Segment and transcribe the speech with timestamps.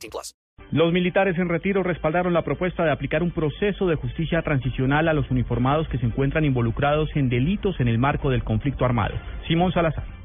[0.00, 0.34] 18 plus.
[0.72, 5.12] Los militares en retiro respaldaron la propuesta de aplicar un proceso de justicia transicional a
[5.12, 9.14] los uniformados que se encuentran involucrados en delitos en el marco del conflicto armado.
[9.48, 10.19] Simón Salazar.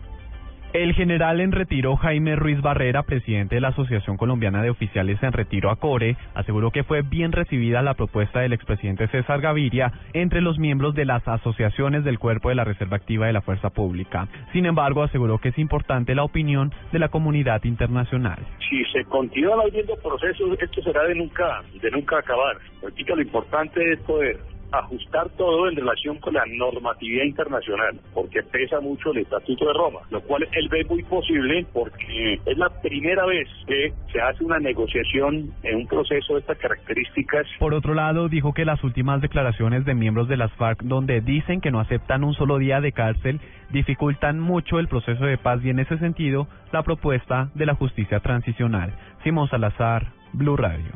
[0.75, 5.31] El general en retiro Jaime Ruiz Barrera, presidente de la Asociación Colombiana de Oficiales en
[5.31, 10.59] Retiro ACORE, aseguró que fue bien recibida la propuesta del expresidente César Gaviria entre los
[10.59, 14.27] miembros de las asociaciones del Cuerpo de la Reserva Activa de la Fuerza Pública.
[14.51, 18.39] Sin embargo, aseguró que es importante la opinión de la comunidad internacional.
[18.69, 22.57] Si se continúan habiendo procesos, esto será de nunca, de nunca acabar.
[22.81, 29.11] Lo importante es poder ajustar todo en relación con la normatividad internacional, porque pesa mucho
[29.11, 33.47] el Estatuto de Roma, lo cual él ve muy posible porque es la primera vez
[33.67, 37.47] que se hace una negociación en un proceso de estas características.
[37.59, 41.61] Por otro lado, dijo que las últimas declaraciones de miembros de las FARC, donde dicen
[41.61, 43.39] que no aceptan un solo día de cárcel,
[43.71, 48.19] dificultan mucho el proceso de paz y en ese sentido, la propuesta de la justicia
[48.19, 48.93] transicional.
[49.23, 50.91] Simón Salazar, Blue Radio.